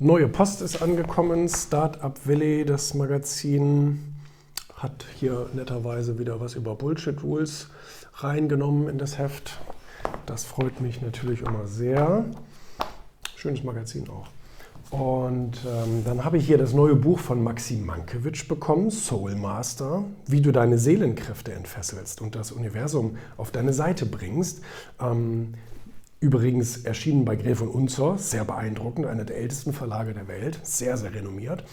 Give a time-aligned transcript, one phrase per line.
[0.00, 4.14] Neue Post ist angekommen, Startup Valley, das Magazin,
[4.76, 7.68] hat hier netterweise wieder was über Bullshit Rules
[8.14, 9.58] reingenommen in das Heft.
[10.26, 12.24] Das freut mich natürlich immer sehr.
[13.36, 14.28] Schönes Magazin auch.
[14.90, 20.04] Und ähm, dann habe ich hier das neue Buch von Maxim Mankiewicz bekommen, Soul Master,
[20.26, 24.60] wie du deine Seelenkräfte entfesselst und das Universum auf deine Seite bringst.
[25.00, 25.54] Ähm,
[26.24, 30.96] übrigens erschienen bei Gref und Unzor, sehr beeindruckend, einer der ältesten Verlage der Welt, sehr,
[30.96, 31.64] sehr renommiert.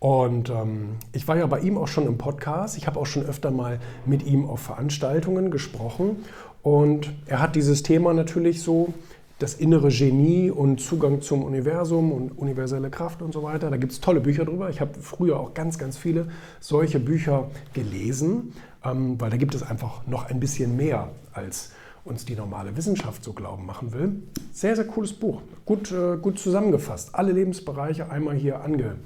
[0.00, 3.22] Und ähm, ich war ja bei ihm auch schon im Podcast, ich habe auch schon
[3.24, 6.16] öfter mal mit ihm auf Veranstaltungen gesprochen
[6.62, 8.92] und er hat dieses Thema natürlich so
[9.38, 13.70] das innere Genie und Zugang zum Universum und universelle Kraft und so weiter.
[13.70, 14.68] Da gibt es tolle Bücher drüber.
[14.68, 16.26] Ich habe früher auch ganz, ganz viele
[16.58, 18.52] solche Bücher gelesen,
[18.84, 21.70] ähm, weil da gibt es einfach noch ein bisschen mehr, als
[22.04, 24.22] uns die normale Wissenschaft so glauben machen will.
[24.52, 25.42] Sehr, sehr cooles Buch.
[25.64, 27.14] Gut, äh, gut zusammengefasst.
[27.14, 28.96] Alle Lebensbereiche einmal hier ange,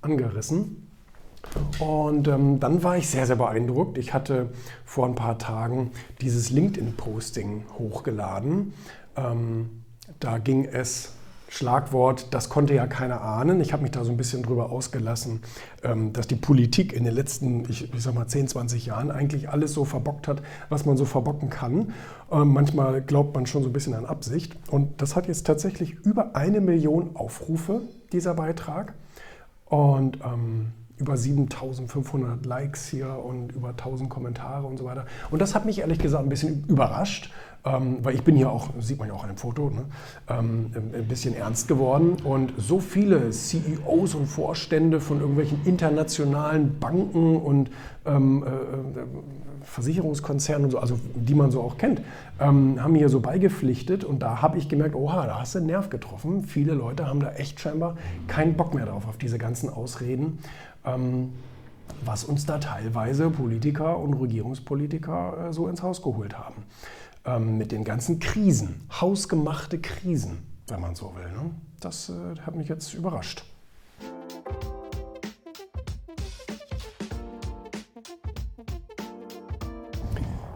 [0.00, 0.88] angerissen.
[1.78, 3.98] Und ähm, dann war ich sehr, sehr beeindruckt.
[3.98, 4.50] Ich hatte
[4.84, 8.72] vor ein paar Tagen dieses LinkedIn-Posting hochgeladen.
[9.16, 9.82] Ähm,
[10.18, 11.12] da ging es
[11.48, 13.60] Schlagwort, das konnte ja keiner ahnen.
[13.60, 15.42] Ich habe mich da so ein bisschen drüber ausgelassen,
[15.82, 19.72] ähm, dass die Politik in den letzten, ich, sag mal, 10, 20 Jahren eigentlich alles
[19.72, 21.92] so verbockt hat, was man so verbocken kann.
[22.30, 24.56] Ähm, manchmal glaubt man schon so ein bisschen an Absicht.
[24.70, 28.94] Und das hat jetzt tatsächlich über eine Million Aufrufe, dieser Beitrag.
[29.66, 35.06] Und ähm, über 7500 Likes hier und über 1000 Kommentare und so weiter.
[35.30, 37.30] Und das hat mich ehrlich gesagt ein bisschen überrascht,
[37.66, 39.84] ähm, weil ich bin hier auch, sieht man ja auch an dem Foto, ne,
[40.28, 42.16] ähm, ein bisschen ernst geworden.
[42.22, 47.70] Und so viele CEOs und Vorstände von irgendwelchen internationalen Banken und
[48.06, 49.04] ähm, äh, äh,
[49.64, 52.00] Versicherungskonzernen und so, also die man so auch kennt,
[52.38, 54.04] ähm, haben hier so beigepflichtet.
[54.04, 56.44] Und da habe ich gemerkt, oha, da hast du einen Nerv getroffen.
[56.44, 57.96] Viele Leute haben da echt scheinbar
[58.28, 60.38] keinen Bock mehr drauf, auf diese ganzen Ausreden
[60.84, 61.32] ähm,
[62.04, 66.64] was uns da teilweise Politiker und Regierungspolitiker äh, so ins Haus geholt haben
[67.26, 70.38] ähm, mit den ganzen Krisen, hausgemachte Krisen,
[70.68, 71.30] wenn man so will.
[71.32, 71.50] Ne?
[71.80, 73.44] Das äh, hat mich jetzt überrascht.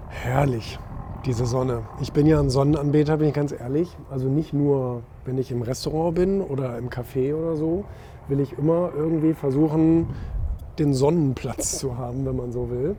[0.09, 0.79] Herrlich,
[1.27, 1.83] diese Sonne.
[2.01, 3.89] Ich bin ja ein Sonnenanbeter, bin ich ganz ehrlich.
[4.11, 7.85] Also nicht nur, wenn ich im Restaurant bin oder im Café oder so,
[8.29, 10.09] will ich immer irgendwie versuchen,
[10.79, 12.97] den Sonnenplatz zu haben, wenn man so will.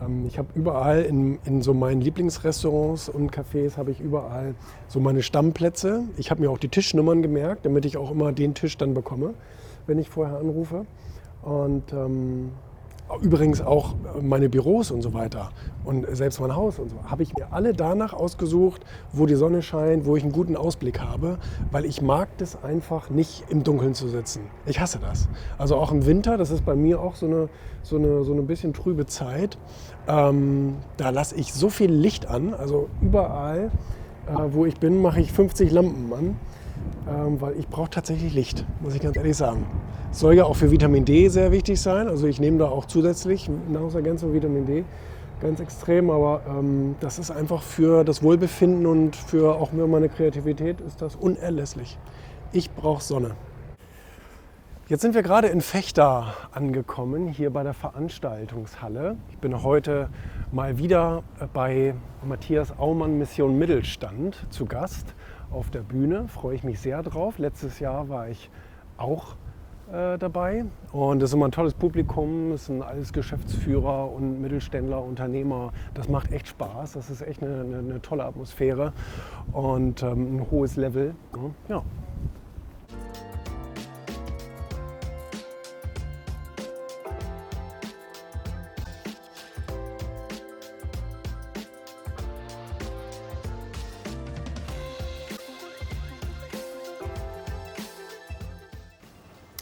[0.00, 4.54] Ähm, ich habe überall in, in so meinen Lieblingsrestaurants und Cafés habe ich überall
[4.88, 6.04] so meine Stammplätze.
[6.16, 9.34] Ich habe mir auch die Tischnummern gemerkt, damit ich auch immer den Tisch dann bekomme,
[9.86, 10.86] wenn ich vorher anrufe.
[11.42, 12.50] Und ähm,
[13.22, 15.50] Übrigens auch meine Büros und so weiter
[15.84, 18.82] und selbst mein Haus und so habe ich mir alle danach ausgesucht,
[19.12, 21.38] wo die Sonne scheint, wo ich einen guten Ausblick habe,
[21.70, 24.42] weil ich mag das einfach nicht im Dunkeln zu sitzen.
[24.66, 25.28] Ich hasse das.
[25.58, 27.48] Also auch im Winter, das ist bei mir auch so eine,
[27.82, 29.58] so eine, so eine bisschen trübe Zeit.
[30.06, 33.70] Ähm, da lasse ich so viel Licht an, also überall,
[34.28, 36.36] äh, wo ich bin, mache ich 50 Lampen an
[37.08, 39.66] ähm, weil ich brauche tatsächlich Licht, muss ich ganz ehrlich sagen.
[40.12, 42.08] Soll ja auch für Vitamin D sehr wichtig sein.
[42.08, 44.84] Also ich nehme da auch zusätzlich Nahrungsergänzung Vitamin D,
[45.40, 50.08] ganz extrem, aber ähm, das ist einfach für das Wohlbefinden und für auch für meine
[50.08, 51.98] Kreativität ist das unerlässlich.
[52.52, 53.32] Ich brauche Sonne.
[54.90, 59.16] Jetzt sind wir gerade in Fechter angekommen, hier bei der Veranstaltungshalle.
[59.30, 60.08] Ich bin heute
[60.50, 65.14] mal wieder bei Matthias Aumann Mission Mittelstand zu Gast
[65.50, 66.28] auf der Bühne.
[66.28, 67.38] Freue ich mich sehr drauf.
[67.38, 68.50] Letztes Jahr war ich
[68.96, 69.36] auch
[69.92, 72.52] äh, dabei und es ist immer ein tolles Publikum.
[72.52, 75.72] Es sind alles Geschäftsführer und Mittelständler, Unternehmer.
[75.94, 76.92] Das macht echt Spaß.
[76.92, 78.92] Das ist echt eine, eine, eine tolle Atmosphäre
[79.52, 81.14] und ähm, ein hohes Level.
[81.68, 81.82] Ja,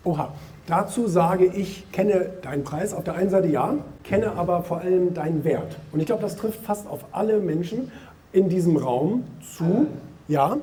[0.09, 0.33] Oha.
[0.67, 3.75] Dazu sage ich, kenne deinen Preis auf der einen Seite ja,
[4.05, 5.77] kenne aber vor allem deinen Wert.
[5.93, 7.93] Und ich glaube, das trifft fast auf alle Menschen
[8.33, 9.25] in diesem Raum
[9.57, 9.87] zu.
[10.27, 10.57] Ja.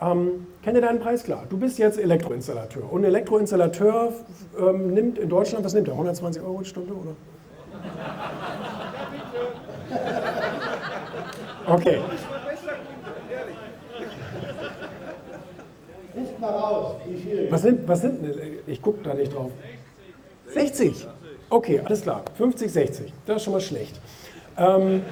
[0.00, 1.44] Ähm, kenne deinen Preis klar.
[1.48, 2.92] Du bist jetzt Elektroinstallateur.
[2.92, 4.12] Und Elektroinstallateur
[4.56, 5.94] ähm, nimmt in Deutschland, was nimmt er?
[5.94, 7.16] 120 Euro die Stunde, oder?
[11.66, 11.98] Okay.
[16.50, 17.46] Mal raus, wie viel?
[17.50, 18.20] Was sind, was sind
[18.66, 19.50] ich gucke da nicht drauf.
[20.52, 21.06] 60?
[21.50, 22.22] Okay, alles klar.
[22.36, 23.12] 50, 60.
[23.26, 24.00] Das ist schon mal schlecht.
[24.56, 25.02] Ähm,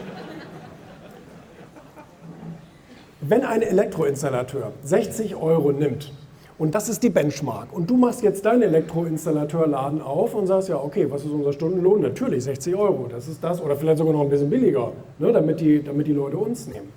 [3.21, 6.13] wenn ein Elektroinstallateur 60 Euro nimmt,
[6.57, 7.73] und das ist die Benchmark.
[7.73, 12.01] Und du machst jetzt deinen Elektroinstallateurladen auf und sagst, ja, okay, was ist unser Stundenlohn?
[12.01, 13.61] Natürlich 60 Euro, das ist das.
[13.61, 16.93] Oder vielleicht sogar noch ein bisschen billiger, ne, damit, die, damit die Leute uns nehmen.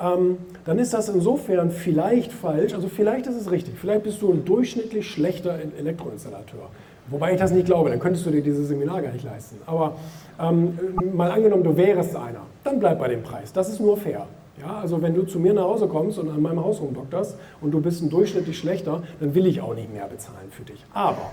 [0.00, 3.74] Ähm, dann ist das insofern vielleicht falsch, also vielleicht ist es richtig.
[3.78, 6.68] Vielleicht bist du ein durchschnittlich schlechter Elektroinstallateur.
[7.08, 9.58] Wobei ich das nicht glaube, dann könntest du dir dieses Seminar gar nicht leisten.
[9.66, 9.96] Aber
[10.40, 10.78] ähm,
[11.12, 13.52] mal angenommen, du wärst einer, dann bleib bei dem Preis.
[13.52, 14.26] Das ist nur fair.
[14.60, 17.72] Ja, also wenn du zu mir nach Hause kommst und an meinem Haus rumdokterst und
[17.72, 20.84] du bist ein durchschnittlich schlechter, dann will ich auch nicht mehr bezahlen für dich.
[20.92, 21.32] Aber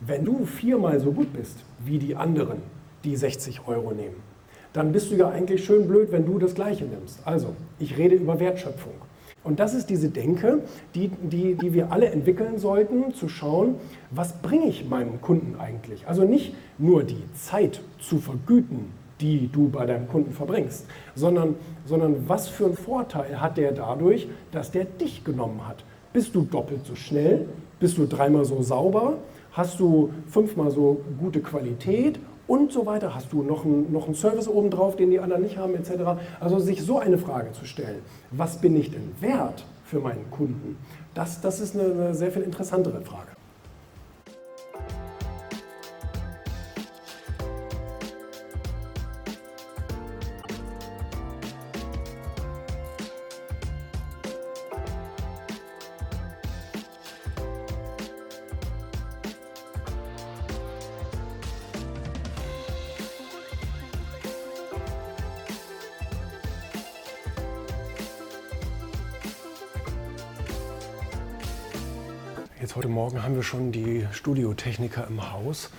[0.00, 2.58] wenn du viermal so gut bist wie die anderen,
[3.04, 4.16] die 60 Euro nehmen,
[4.72, 7.20] dann bist du ja eigentlich schön blöd, wenn du das Gleiche nimmst.
[7.24, 8.92] Also, ich rede über Wertschöpfung.
[9.44, 10.60] Und das ist diese Denke,
[10.94, 13.76] die, die, die wir alle entwickeln sollten, zu schauen,
[14.10, 16.06] was bringe ich meinem Kunden eigentlich?
[16.06, 21.54] Also nicht nur die Zeit zu vergüten, die du bei deinem Kunden verbringst, sondern,
[21.86, 25.84] sondern was für einen Vorteil hat der dadurch, dass der dich genommen hat?
[26.12, 27.46] Bist du doppelt so schnell?
[27.80, 29.14] Bist du dreimal so sauber?
[29.52, 32.18] Hast du fünfmal so gute Qualität?
[32.48, 33.14] Und so weiter.
[33.14, 36.18] Hast du noch einen, noch einen Service obendrauf, den die anderen nicht haben, etc.
[36.40, 40.78] Also sich so eine Frage zu stellen, was bin ich denn wert für meinen Kunden?
[41.14, 43.37] Das, das ist eine, eine sehr viel interessantere Frage.
[72.60, 75.70] Jetzt heute Morgen haben wir schon die Studiotechniker im Haus.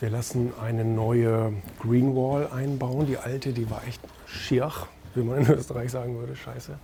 [0.00, 3.06] Wir lassen eine neue Green Wall einbauen.
[3.06, 4.70] Die alte, die war echt schier,
[5.14, 6.78] wie man in Österreich sagen würde, scheiße.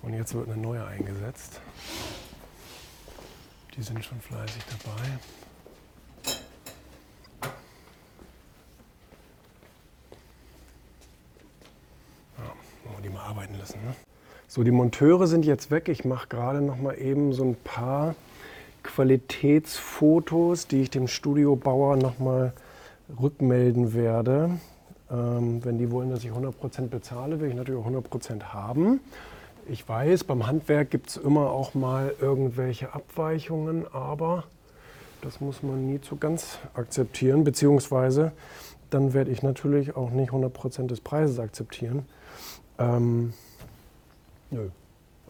[0.00, 1.60] Und jetzt wird eine neue eingesetzt.
[3.76, 5.06] Die sind schon fleißig dabei.
[12.38, 13.84] Ja, die mal arbeiten lassen.
[13.84, 13.94] Ne?
[14.48, 15.90] So, die Monteure sind jetzt weg.
[15.90, 18.14] Ich mache gerade noch mal eben so ein paar
[18.82, 22.52] Qualitätsfotos, die ich dem Studiobauer nochmal
[23.20, 24.50] rückmelden werde.
[25.10, 29.00] Ähm, wenn die wollen, dass ich 100% bezahle, will ich natürlich auch 100% haben.
[29.68, 34.44] Ich weiß, beim Handwerk gibt es immer auch mal irgendwelche Abweichungen, aber
[35.20, 38.32] das muss man nie zu ganz akzeptieren, beziehungsweise
[38.90, 42.06] dann werde ich natürlich auch nicht 100% des Preises akzeptieren.
[42.78, 43.32] Ähm,
[44.50, 44.68] nö.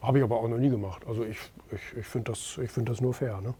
[0.02, 1.06] Habe ich aber auch noch nie gemacht.
[1.06, 1.38] Also ich,
[1.70, 3.40] ich, ich finde das, find das nur fair.
[3.40, 3.54] Ne?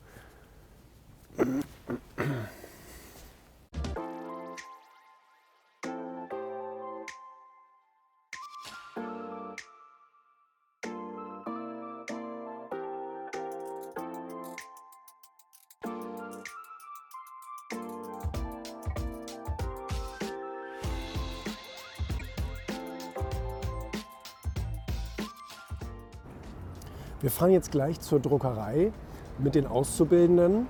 [27.23, 28.91] Wir fahren jetzt gleich zur Druckerei
[29.39, 30.67] mit den Auszubildenden.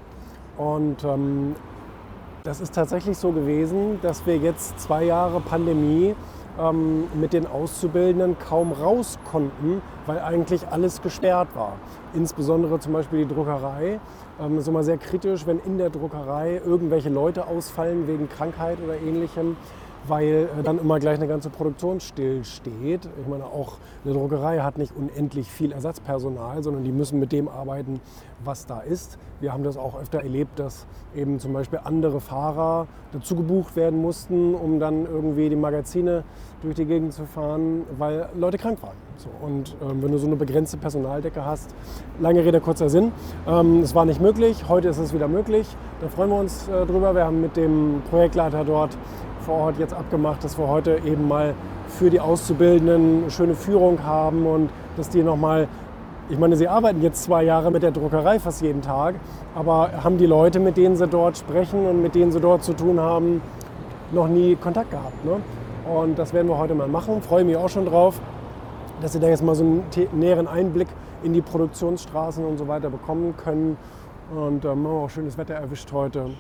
[0.58, 1.56] Und ähm,
[2.44, 6.14] das ist tatsächlich so gewesen, dass wir jetzt zwei Jahre Pandemie
[6.60, 11.72] ähm, mit den Auszubildenden kaum raus konnten, weil eigentlich alles gesperrt war.
[12.12, 13.98] Insbesondere zum Beispiel die Druckerei.
[14.38, 19.00] Ähm, ist immer sehr kritisch, wenn in der Druckerei irgendwelche Leute ausfallen wegen Krankheit oder
[19.00, 19.56] ähnlichem
[20.06, 23.08] weil äh, dann immer gleich eine ganze Produktion stillsteht.
[23.20, 27.48] Ich meine, auch eine Druckerei hat nicht unendlich viel Ersatzpersonal, sondern die müssen mit dem
[27.48, 28.00] arbeiten,
[28.44, 29.18] was da ist.
[29.40, 34.00] Wir haben das auch öfter erlebt, dass eben zum Beispiel andere Fahrer dazu gebucht werden
[34.00, 36.24] mussten, um dann irgendwie die Magazine
[36.62, 38.96] durch die Gegend zu fahren, weil Leute krank waren.
[39.16, 41.74] So, und ähm, wenn du so eine begrenzte Personaldecke hast,
[42.20, 43.12] lange Rede, kurzer Sinn,
[43.46, 45.66] ähm, es war nicht möglich, heute ist es wieder möglich.
[46.00, 47.14] Da freuen wir uns äh, drüber.
[47.14, 48.96] Wir haben mit dem Projektleiter dort
[49.44, 51.54] vor Ort jetzt abgemacht, dass wir heute eben mal
[51.88, 55.68] für die Auszubildenden eine schöne Führung haben und dass die nochmal,
[56.28, 59.16] ich meine, sie arbeiten jetzt zwei Jahre mit der Druckerei fast jeden Tag,
[59.54, 62.72] aber haben die Leute, mit denen sie dort sprechen und mit denen sie dort zu
[62.72, 63.42] tun haben,
[64.12, 65.24] noch nie Kontakt gehabt.
[65.24, 65.36] Ne?
[65.90, 67.22] Und das werden wir heute mal machen.
[67.22, 68.20] Freue mich auch schon drauf,
[69.00, 69.82] dass sie da jetzt mal so einen
[70.12, 70.88] näheren Einblick
[71.22, 73.76] in die Produktionsstraßen und so weiter bekommen können.
[74.34, 76.30] Und ähm, haben wir auch schönes Wetter erwischt heute.